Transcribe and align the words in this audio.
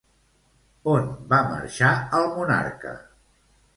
On 0.93 1.11
va 1.33 1.41
marxar 1.51 1.91
el 2.21 2.27
monarca? 2.39 2.95